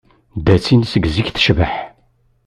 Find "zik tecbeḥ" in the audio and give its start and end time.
1.15-1.73